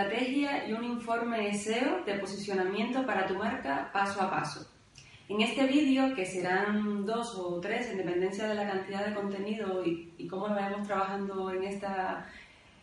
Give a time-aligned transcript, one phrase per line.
[0.00, 4.66] estrategia y un informe SEO de posicionamiento para tu marca paso a paso.
[5.28, 9.84] En este vídeo, que serán dos o tres en dependencia de la cantidad de contenido
[9.84, 12.26] y, cómo vayamos trabajando en esta,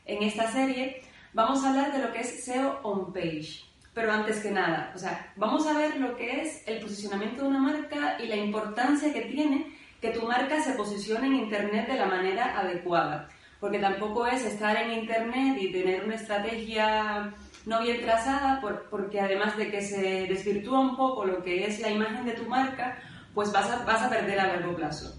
[0.06, 1.02] en esta serie,
[1.34, 3.64] vamos a hablar de lo que es SEO on page.
[3.94, 7.50] Pero antes que nada, o sea, vamos a ver lo que es el posicionamiento de
[7.50, 11.98] una marca y la importancia que tiene que tu marca se posicione en Internet de
[11.98, 13.28] la manera adecuada.
[13.60, 17.34] Porque tampoco es estar en Internet y tener una estrategia
[17.66, 21.90] no bien trazada, porque además de que se desvirtúa un poco lo que es la
[21.90, 23.00] imagen de tu marca,
[23.34, 25.16] pues vas a, vas a perder a largo plazo.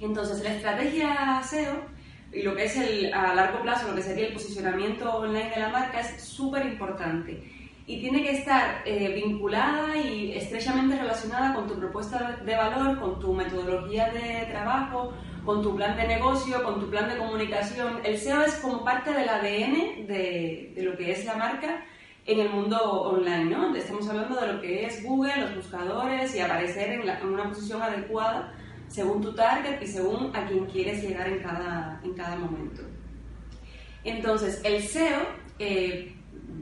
[0.00, 1.96] Entonces, la estrategia SEO
[2.32, 5.60] y lo que es el, a largo plazo, lo que sería el posicionamiento online de
[5.60, 7.55] la marca es súper importante
[7.86, 13.20] y tiene que estar eh, vinculada y estrechamente relacionada con tu propuesta de valor, con
[13.20, 15.12] tu metodología de trabajo,
[15.44, 18.00] con tu plan de negocio, con tu plan de comunicación.
[18.04, 21.84] El SEO es como parte del ADN de, lo que es la marca
[22.26, 23.72] en el mundo online, ¿no?
[23.76, 27.80] Estamos hablando de lo que es Google, los buscadores y aparecer en, en, una posición
[27.80, 28.52] adecuada
[28.88, 32.82] según tu target y según a quien quieres llegar en cada, en cada momento.
[34.02, 35.20] Entonces, el SEO,
[35.60, 36.15] eh,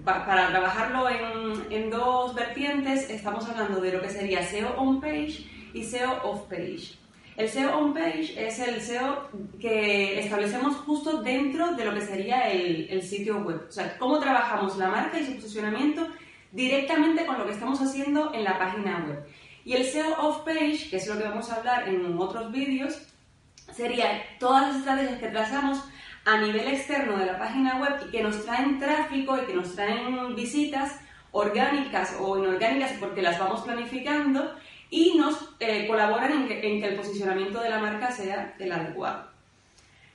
[0.05, 5.47] para trabajarlo en, en dos vertientes, estamos hablando de lo que sería SEO on page
[5.73, 6.99] y SEO off page.
[7.37, 9.29] El SEO on page es el SEO
[9.61, 13.67] que establecemos justo dentro de lo que sería el, sitio web.
[13.69, 16.07] O sea, cómo trabajamos la marca y su posicionamiento
[16.53, 19.27] directamente con lo que estamos haciendo en la página web.
[19.65, 23.03] Y el SEO off page, que es lo que vamos a hablar en otros vídeos,
[23.73, 25.83] sería todas las estrategias que trazamos
[26.25, 29.75] a nivel externo de la página web y que nos traen tráfico y que nos
[29.75, 31.01] traen visitas
[31.33, 34.55] orgánicas o inorgánicas porque las vamos planificando
[34.91, 39.29] y nos eh, colaboran en que, el posicionamiento de la marca sea el adecuado.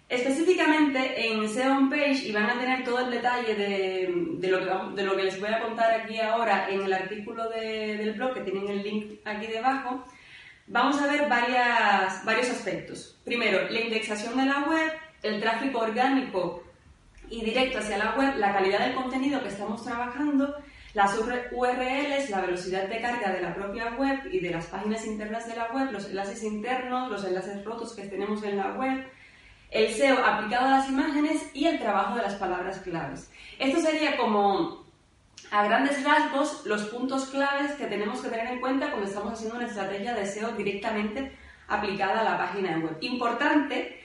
[0.08, 4.08] Específicamente en SEO on Page, y van a tener todo el detalle de,
[4.50, 8.14] lo, que, de lo, que, les voy a contar aquí ahora en el artículo del
[8.14, 10.04] blog, que tienen el link aquí debajo,
[10.66, 13.20] vamos a ver varias, varios aspectos.
[13.24, 14.92] Primero, la indexación de la web,
[15.24, 16.64] el tráfico orgánico
[17.30, 20.56] y directo hacia la web, la calidad del contenido que estamos trabajando
[20.94, 25.48] las URLs, la velocidad de carga de la propia web y de las páginas internas
[25.48, 29.08] de la web, los enlaces internos, los enlaces rotos que tenemos en la web,
[29.70, 33.32] el SEO aplicado a las imágenes y el trabajo de las palabras claves.
[33.60, 34.84] Esto sería como,
[35.52, 39.58] a grandes rasgos, los puntos claves que tenemos que tener en cuenta cuando estamos haciendo
[39.58, 41.38] una estrategia de SEO directamente
[41.68, 42.98] aplicada a la página web.
[43.02, 43.99] Importante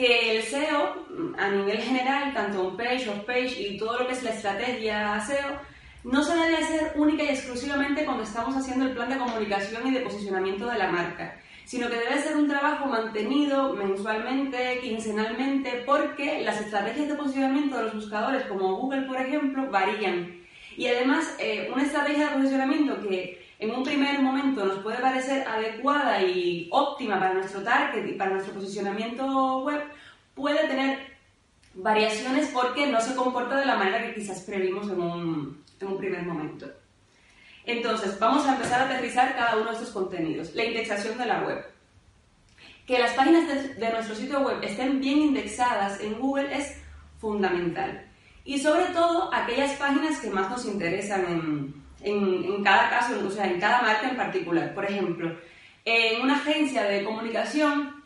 [0.00, 1.06] que el SEO,
[1.36, 5.20] a nivel general, tanto on page, off page y todo lo que es la estrategia
[5.20, 5.60] SEO,
[6.04, 9.92] no se debe hacer única y exclusivamente cuando estamos haciendo el plan de comunicación y
[9.92, 16.40] de posicionamiento de la marca, sino que debe ser un trabajo mantenido mensualmente, quincenalmente, porque
[16.44, 20.40] las estrategias de posicionamiento de los buscadores, como Google, por ejemplo, varían.
[20.78, 25.46] Y además, eh, una estrategia de posicionamiento que en un primer momento nos puede parecer
[25.46, 29.82] adecuada y óptima para nuestro target y para nuestro posicionamiento web,
[30.34, 30.98] puede tener
[31.74, 35.98] variaciones porque no se comporta de la manera que quizás previmos en un, en un
[35.98, 36.66] primer momento.
[37.66, 40.54] Entonces, vamos a empezar a aterrizar cada uno de estos contenidos.
[40.54, 41.62] La indexación de la web.
[42.86, 46.78] Que las páginas de, nuestro sitio web estén bien indexadas en Google es
[47.18, 48.06] fundamental.
[48.42, 53.46] Y sobre todo aquellas páginas que más nos interesan en, en, cada caso, o sea,
[53.46, 54.74] en cada marca en particular.
[54.74, 55.36] Por ejemplo,
[55.84, 58.02] en una agencia de comunicación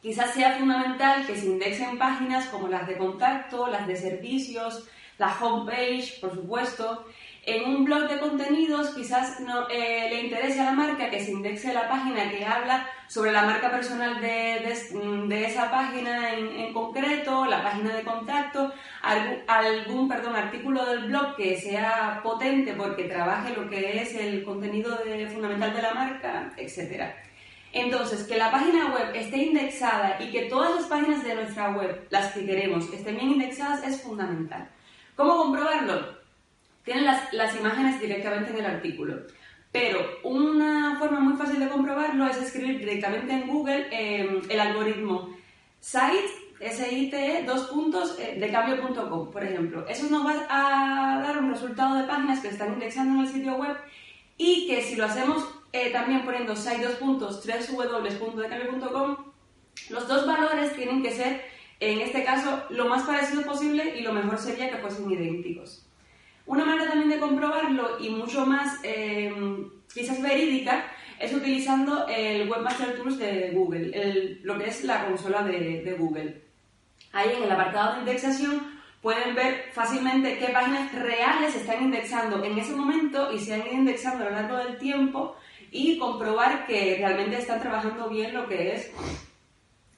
[0.00, 4.88] quizás sea fundamental que se indexen páginas como las de contacto, las de servicios,
[5.18, 7.06] la homepage, por supuesto.
[7.44, 11.32] En un blog de contenidos quizás no, eh, le interese a la marca que se
[11.32, 14.60] indexe la página que habla sobre la marca personal de,
[15.26, 18.72] de, esa página en, concreto, la página de contacto,
[19.02, 24.44] algún, algún, perdón, artículo del blog que sea potente porque trabaje lo que es el
[24.44, 24.96] contenido
[25.32, 27.10] fundamental de la marca, etc.
[27.72, 32.06] Entonces, que la página web esté indexada y que todas las páginas de nuestra web,
[32.10, 34.68] las que queremos, estén bien indexadas es fundamental.
[35.16, 36.21] ¿Cómo comprobarlo?
[36.84, 39.22] Tienen las, imágenes directamente en el artículo.
[39.70, 45.34] Pero una forma muy fácil de comprobarlo es escribir directamente en Google em, el algoritmo
[45.80, 46.26] site,
[46.60, 49.86] S-I-T-E, dos puntos, eh, de cambio.com, por ejemplo.
[49.88, 53.54] Eso nos va a dar un resultado de páginas que están indexando en el sitio
[53.54, 53.76] web
[54.36, 59.16] y que si lo hacemos eh, también poniendo site dos puntos, tres w.decambio.com,
[59.88, 61.52] los dos valores tienen que ser
[61.82, 65.84] en este caso, lo más parecido posible y lo mejor sería que fuesen idénticos.
[66.46, 69.32] Una manera también de comprobarlo y mucho más eh,
[69.92, 70.86] quizás verídica
[71.18, 76.42] es utilizando el Webmaster Tools de Google, lo que es la consola de, Google.
[77.12, 82.58] Ahí en el apartado de indexación pueden ver fácilmente qué páginas reales están indexando en
[82.58, 85.36] ese momento y se han ido indexando a lo largo del tiempo
[85.70, 88.90] y comprobar que realmente están trabajando bien lo que es,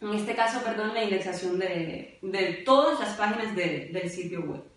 [0.02, 4.73] en este caso, perdón, la indexación de, de todas las páginas del sitio web.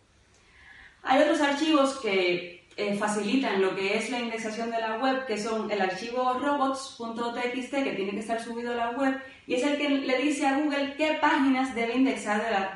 [1.07, 5.37] Hay otros archivos que eh, facilitan lo que es la indexación de la web, que
[5.37, 9.17] son el archivo robots.txt, que tiene que estar subido a la web,
[9.47, 12.75] y es el que le dice a Google qué páginas debe indexar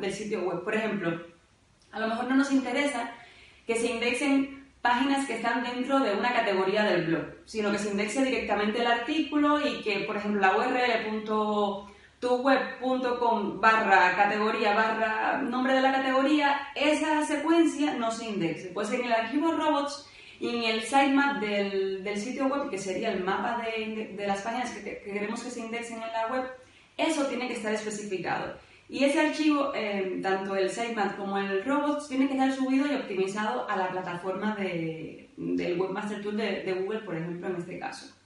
[0.00, 0.64] del sitio web.
[0.64, 1.24] Por ejemplo,
[1.92, 3.12] a lo mejor no nos interesa
[3.66, 7.90] que se indexen páginas que están dentro de una categoría del blog, sino que se
[7.90, 10.54] indexe directamente el artículo y que, por ejemplo, la
[12.22, 18.68] url.tuweb.com barra categoría barra nombre de la categoría, esa secuencia no se indexe.
[18.68, 20.06] Pues en el archivo robots
[20.38, 24.42] y en el sitemap del, del sitio web, que sería el mapa de, de las
[24.42, 26.44] páginas que, que queremos que se indexen en la web,
[26.96, 28.54] eso tiene que estar especificado.
[28.88, 32.96] Y ese archivo, eh, tanto el sitemap como el robots, tiene que estar subido y
[32.96, 37.78] optimizado a la plataforma de, del Webmaster Tool de, de, Google, por ejemplo, en este
[37.78, 38.19] caso.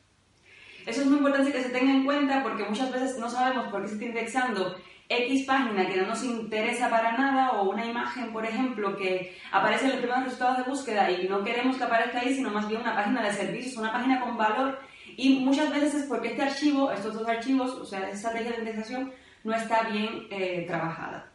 [0.87, 3.83] Eso es muy importante que se tenga en cuenta porque muchas veces no sabemos por
[3.83, 4.77] qué se está indexando
[5.09, 9.85] X página que no nos interesa para nada o una imagen, por ejemplo, que aparece
[9.85, 12.81] en los primeros resultados de búsqueda y no queremos que aparezca ahí, sino más bien
[12.81, 14.79] una página de servicios, una página con valor.
[15.17, 18.59] Y muchas veces es porque este archivo, estos dos archivos, o sea, esa estrategia de
[18.59, 19.13] indexación,
[19.45, 21.31] no está bien eh, trabajada.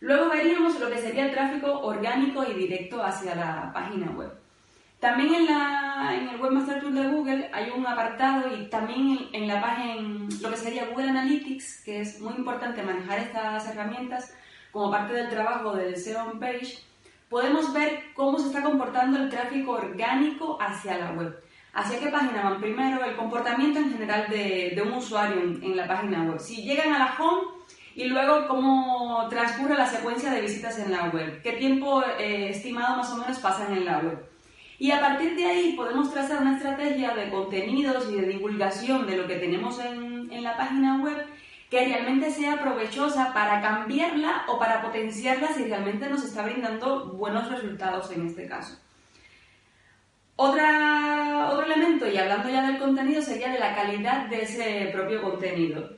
[0.00, 4.43] Luego veríamos lo que sería el tráfico orgánico y directo hacia la página web.
[5.04, 9.46] También en, la, en el Webmaster Tool de Google hay un apartado y también en,
[9.46, 9.96] la página,
[10.40, 14.34] lo que sería Google Analytics, que es muy importante manejar estas herramientas
[14.72, 16.78] como parte del trabajo del SEO on page,
[17.28, 21.38] podemos ver cómo se está comportando el tráfico orgánico hacia la web.
[21.74, 22.60] ¿Hacia qué página van?
[22.62, 26.40] Primero, el comportamiento en general de, un usuario en, la página web.
[26.40, 27.42] Si llegan a la home
[27.94, 31.42] y luego cómo transcurre la secuencia de visitas en la web.
[31.42, 34.33] ¿Qué tiempo eh, estimado más o menos pasan en la web?
[34.84, 39.16] Y a partir de ahí podemos trazar una estrategia de contenidos y de divulgación de
[39.16, 41.24] lo que tenemos en, en la página web
[41.70, 47.50] que realmente sea provechosa para cambiarla o para potenciarla si realmente nos está brindando buenos
[47.50, 48.78] resultados en este caso.
[50.36, 55.96] Otro elemento, y hablando ya del contenido, sería de la calidad de ese propio contenido.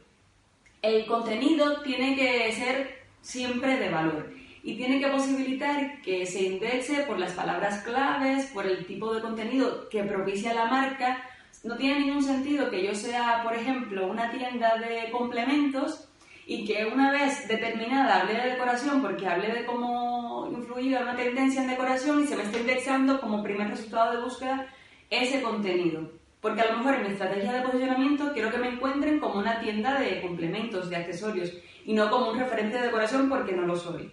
[0.81, 4.36] El contenido tiene que ser siempre de valor
[4.66, 9.20] y tiene que posibilitar que se indexe por las palabras claves, por el tipo de
[9.20, 11.22] contenido que propicia la marca.
[11.62, 16.08] No tiene ningún sentido que yo sea, por ejemplo, una tienda de complementos
[16.48, 21.62] y que una vez determinada hable de decoración porque hablé de cómo influía una tendencia
[21.62, 24.66] en decoración y se me está indexando como primer resultado de búsqueda
[25.10, 26.10] ese contenido.
[26.40, 29.60] Porque a lo mejor en mi estrategia de posicionamiento quiero que me encuentren como una
[29.60, 31.52] tienda de complementos, de accesorios,
[31.84, 34.10] y no como un referente de decoración porque no lo soy,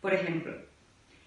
[0.00, 0.54] por ejemplo.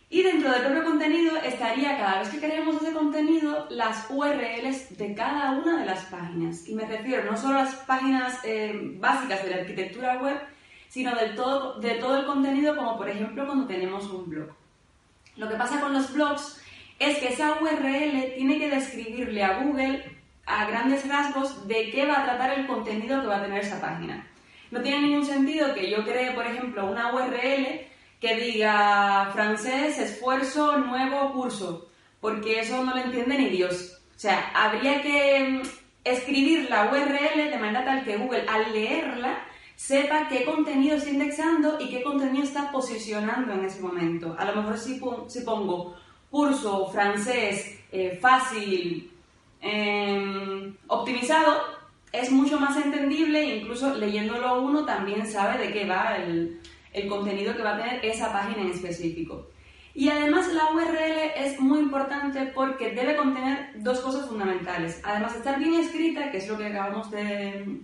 [0.10, 5.16] Y dentro del propio contenido estaría, cada vez que creemos ese contenido, las URLs de
[5.16, 6.68] cada una de las páginas.
[6.68, 10.40] Y me refiero no solo a las páginas eh, básicas de la arquitectura web,
[10.88, 14.50] sino del todo, de todo el contenido, como por ejemplo cuando tenemos un blog.
[15.36, 16.62] Lo que pasa con los blogs
[17.00, 20.04] es que esa URL tiene que describirle a Google
[20.46, 23.82] a grandes rasgos de qué va a tratar el contenido que va a tener esa
[23.82, 24.28] página.
[24.70, 27.93] No tiene ningún sentido que yo cree, por ejemplo, una URL
[28.24, 31.90] que diga francés, esfuerzo, nuevo curso,
[32.22, 34.00] porque eso no lo entiende ni Dios.
[34.16, 35.68] O sea, habría que mm,
[36.06, 39.44] escribir la URL de manera tal que Google, al leerla,
[39.76, 44.38] sepa qué contenido está indexando y qué contenido está posicionando en ese momento.
[44.40, 45.02] A lo mejor si,
[45.44, 45.94] pongo
[46.32, 49.12] curso, francés, eh, fácil,
[49.60, 51.62] em, optimizado,
[52.14, 56.62] es mucho más entendible, incluso leyéndolo uno también sabe de qué va el,
[56.94, 59.50] el contenido que va a tener esa página en específico.
[59.96, 65.00] Y además la URL es muy importante porque debe contener dos cosas fundamentales.
[65.04, 67.82] Además de estar bien escrita, que es lo que acabamos de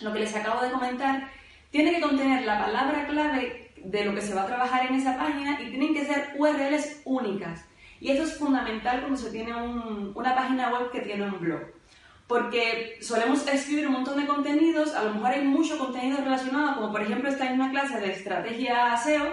[0.00, 1.30] lo que les acabo de comentar,
[1.70, 5.16] tiene que contener la palabra clave de lo que se va a trabajar en esa
[5.16, 7.64] página y tienen que ser URLs únicas.
[8.00, 11.75] Y eso es fundamental cuando se tiene una página web que tiene un blog
[12.26, 16.92] porque solemos escribir un montón de contenidos, a lo mejor hay mucho contenido relacionado, como
[16.92, 19.32] por ejemplo esta una clase de estrategia SEO,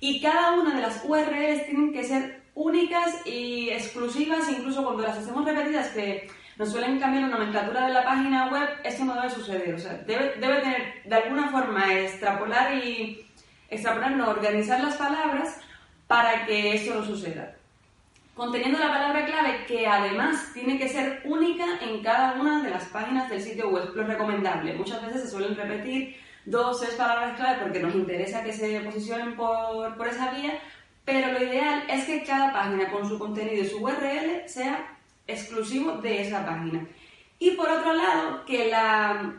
[0.00, 5.18] y cada una de las URLs tienen que ser únicas y exclusivas, incluso cuando las
[5.18, 9.30] hacemos repetidas, que nos suelen cambiar la nomenclatura de la página web, esto no debe
[9.30, 9.74] suceder.
[9.74, 13.26] O sea, debe, debe tener de alguna forma extrapolar y
[13.68, 15.58] extrapolar, no, organizar las palabras
[16.06, 17.56] para que esto no suceda
[18.34, 22.84] conteniendo la palabra clave que además tiene que ser única en cada una de las
[22.86, 23.92] páginas del sitio web.
[23.94, 28.52] Lo recomendable, muchas veces se suelen repetir, dos, tres palabras clave porque nos interesa que
[28.52, 30.58] se posicionen por, por esa vía,
[31.04, 35.92] pero lo ideal es que cada página con su contenido y su URL sea exclusivo
[35.98, 36.86] de esa página.
[37.38, 39.34] Y por otro lado, que la,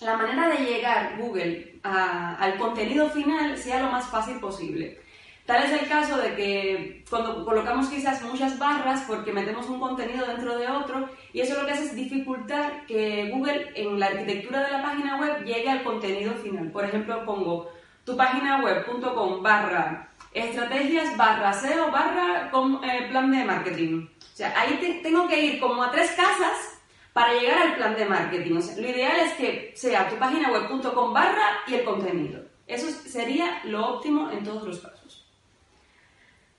[0.00, 5.00] la manera de llegar Google al contenido final sea lo más fácil posible.
[5.46, 10.26] Tal es el caso de que cuando colocamos quizás muchas barras porque metemos un contenido
[10.26, 14.64] dentro de otro y eso lo que hace es dificultar que Google en la arquitectura
[14.64, 16.70] de la página web llegue al contenido final.
[16.70, 17.70] Por ejemplo, pongo
[18.04, 22.50] tu página web.com barra estrategias barra SEO barra
[22.84, 24.06] eh, plan de marketing.
[24.20, 26.78] O sea, ahí tengo que ir como a tres casas
[27.12, 28.54] para llegar al plan de marketing.
[28.54, 32.42] lo ideal es que sea tu página web.com barra y el contenido.
[32.66, 34.99] Eso sería lo óptimo en todos los casos.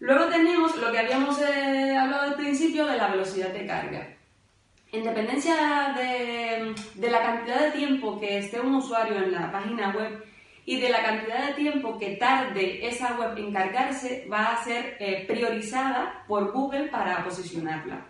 [0.02, 4.08] Luego tenemos lo que habíamos eh, hablado al principio de la velocidad de carga.
[4.92, 10.26] En dependencia de, la cantidad de tiempo que esté un usuario en la página web
[10.66, 14.98] y de la cantidad de tiempo que tarde esa web en cargarse, va a ser
[15.00, 18.04] eh, priorizada por Google para posicionarla.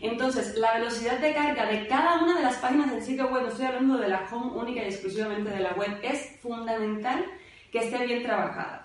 [0.00, 3.66] Entonces, la velocidad de carga de cada una de las páginas del sitio web, estoy
[3.66, 7.22] hablando de la home única y exclusivamente de la web, es fundamental
[7.70, 8.83] que esté bien trabajada.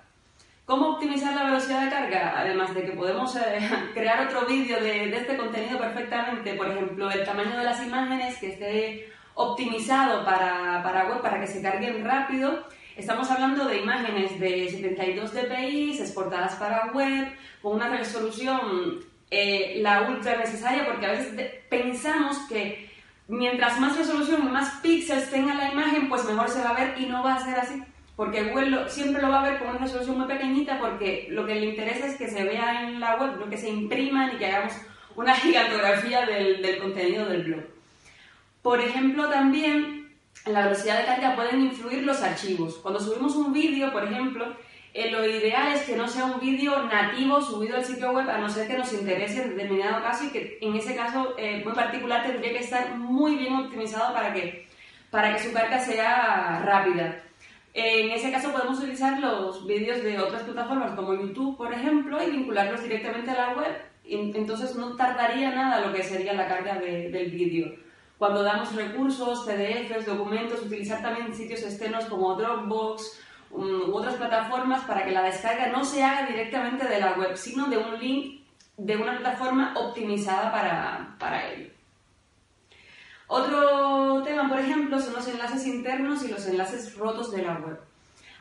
[0.70, 2.36] ¿Cómo optimizar la velocidad de carga?
[2.38, 3.60] Además de que podemos eh,
[3.96, 8.50] crear otro vídeo de, este contenido perfectamente, por ejemplo, el tamaño de las imágenes que
[8.50, 12.68] esté optimizado para, para web, para que se carguen rápido.
[12.96, 19.00] Estamos hablando de imágenes de 72 dpi exportadas para web, con una resolución
[19.32, 22.92] eh, la ultra necesaria porque a veces pensamos que
[23.28, 27.08] mientras más resolución más píxeles tenga la imagen, pues mejor se va a ver y
[27.08, 27.84] no va a ser así.
[28.20, 31.56] Porque Google siempre lo va a ver con una resolución muy pequeñita porque lo que
[31.56, 34.48] le interesa es que se vea en la web, lo que se impriman y que
[34.48, 34.74] hagamos
[35.16, 37.64] una gigantografía del, del contenido del blog.
[38.62, 40.12] Por ejemplo, también
[40.46, 42.76] en la velocidad de carga pueden influir los archivos.
[42.80, 44.54] Cuando subimos un vídeo, por ejemplo,
[44.94, 48.38] eh, lo ideal es que no sea un vídeo nativo subido al sitio web, a
[48.38, 51.74] no ser que nos interese en determinado caso y que en ese caso eh, muy
[51.74, 54.68] particular tendría que estar muy bien optimizado para que,
[55.10, 57.24] para que su carga sea rápida.
[57.74, 62.32] En ese caso podemos utilizar los vídeos de otras plataformas como YouTube, por ejemplo, y
[62.32, 63.82] vincularlos directamente a la web.
[64.04, 67.76] Entonces no tardaría nada lo que sería la carga del vídeo.
[68.18, 73.20] Cuando damos recursos, PDFs, documentos, utilizar también sitios externos como Dropbox,
[73.52, 77.68] u otras plataformas para que la descarga no se haga directamente de la web, sino
[77.68, 78.42] de un link
[78.78, 81.70] de una plataforma optimizada para, para ello.
[83.28, 83.79] Otro
[84.60, 87.80] ejemplo, son los enlaces internos y los enlaces rotos de la web.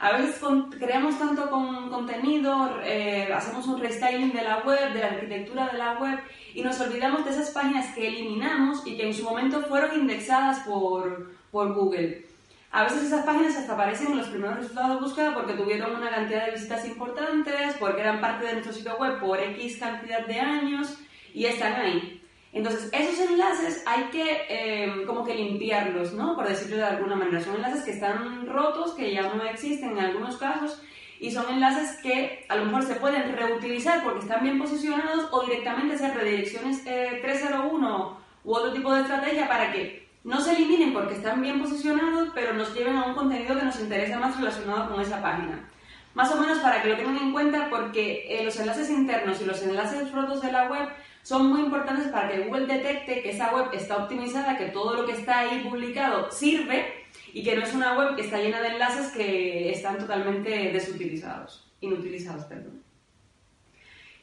[0.01, 0.41] A veces
[0.79, 5.79] creamos tanto con contenido, eh, hacemos un restyling de la web, de la arquitectura de
[5.79, 6.21] la web
[6.55, 10.61] y nos olvidamos de esas páginas que eliminamos y que en su momento fueron indexadas
[10.61, 12.27] por, por Google.
[12.71, 16.11] A veces esas páginas hasta aparecen en los primeros resultados de búsqueda porque tuvieron una
[16.11, 20.39] cantidad de visitas importantes, porque eran parte de nuestro sitio web por X cantidad de
[20.39, 20.97] años
[21.35, 22.18] y están ahí.
[22.59, 26.35] Entonces, esos enlaces hay que eh, como que limpiarlos, ¿no?
[26.35, 27.41] Por decirlo de alguna manera.
[27.41, 30.83] Son enlaces que están rotos, que ya no existen en algunos casos,
[31.21, 35.45] y son enlaces que a lo mejor se pueden reutilizar porque están bien posicionados o
[35.45, 40.93] directamente hacer redirecciones 301 eh, u otro tipo de estrategia para que no se eliminen
[40.93, 44.91] porque están bien posicionados, pero nos lleven a un contenido que nos interesa más relacionado
[44.91, 45.71] con esa página.
[46.15, 49.45] Más o menos para que lo tengan en cuenta porque eh, los enlaces internos y
[49.45, 50.89] los enlaces rotos de la web
[51.29, 55.05] son muy importantes para que Google detecte que esa web está optimizada, que todo lo
[55.05, 57.05] que está ahí publicado sirve
[57.35, 61.71] y que no es una web que está llena de enlaces que están totalmente desutilizados,
[61.83, 62.83] inutilizados, perdón.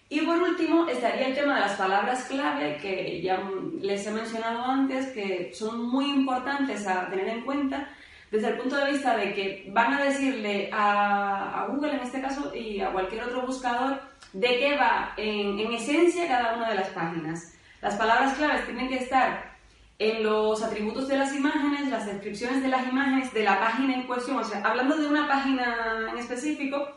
[0.10, 3.40] Y por último estaría el tema de las palabras clave, que ya
[3.82, 7.88] les he mencionado antes, que son muy importantes a tener en cuenta
[8.32, 12.54] desde el punto de vista de que van a decirle a, Google en este caso
[12.56, 14.00] y a cualquier otro buscador
[14.34, 17.54] de qué va en, en esencia cada una de las páginas.
[17.82, 19.56] Las palabras claves tienen que estar
[19.98, 24.04] en los atributos de las imágenes, las descripciones de las imágenes de la página en
[24.04, 26.96] cuestión, o sea, hablando de una página en específico,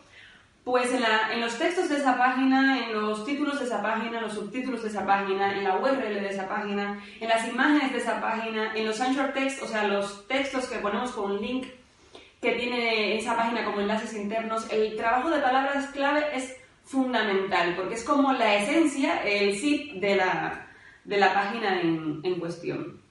[0.68, 4.82] pues en, los textos de esa página, en los títulos de esa página, los subtítulos
[4.82, 8.74] de esa página, en la URL de esa página, en las imágenes de esa página,
[8.74, 11.68] en los anchor text, o sea, los textos que ponemos con link
[12.42, 17.94] que tiene esa página como enlaces internos, el trabajo de palabras clave es fundamental porque
[17.94, 20.68] es como la esencia, el zip de la,
[21.02, 23.07] de la página en cuestión.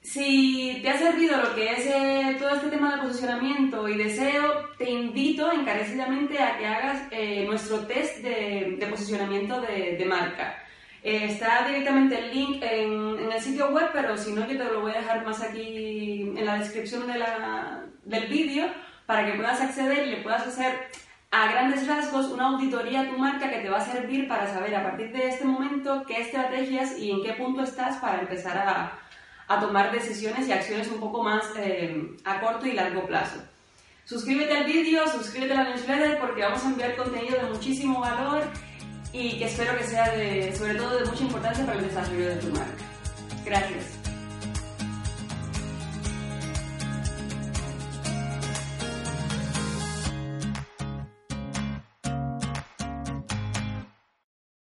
[0.00, 4.68] Si te ha servido lo que es eh, todo este tema de posicionamiento y deseo,
[4.78, 10.62] te invito encarecidamente a que hagas eh, nuestro test de, posicionamiento de, marca.
[11.02, 14.80] Eh, está directamente el link en, el sitio web, pero si no, yo te lo
[14.80, 18.66] voy a dejar más aquí en la descripción de la, del vídeo
[19.04, 20.88] para que puedas acceder y le puedas hacer
[21.30, 24.74] a grandes rasgos una auditoría a tu marca que te va a servir para saber
[24.74, 28.98] a partir de este momento qué estrategias y en qué punto estás para empezar a,
[29.48, 33.38] a tomar decisiones y acciones un poco más eh, a corto y largo plazo.
[34.04, 38.42] Suscríbete al vídeo, suscríbete a la newsletter porque vamos a enviar contenido de muchísimo valor
[39.12, 42.36] y que espero que sea de, sobre todo de mucha importancia para el desarrollo de
[42.36, 42.84] tu marca.
[43.44, 43.97] Gracias.